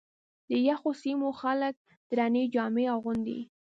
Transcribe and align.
د 0.49 0.51
یخو 0.67 0.91
سیمو 1.01 1.29
خلک 1.41 1.75
درنې 2.11 2.43
جامې 2.53 2.85
اغوندي. 2.95 3.39